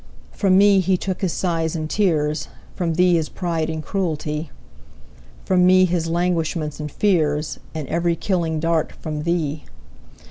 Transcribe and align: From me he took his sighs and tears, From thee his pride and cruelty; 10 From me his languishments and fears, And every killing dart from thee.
From 0.31 0.57
me 0.57 0.79
he 0.79 0.97
took 0.97 1.21
his 1.21 1.31
sighs 1.31 1.75
and 1.75 1.87
tears, 1.87 2.47
From 2.73 2.95
thee 2.95 3.13
his 3.13 3.29
pride 3.29 3.69
and 3.69 3.83
cruelty; 3.83 4.45
10 5.45 5.45
From 5.45 5.65
me 5.67 5.85
his 5.85 6.07
languishments 6.09 6.79
and 6.79 6.91
fears, 6.91 7.59
And 7.75 7.87
every 7.87 8.15
killing 8.15 8.59
dart 8.59 8.93
from 8.93 9.21
thee. 9.21 9.63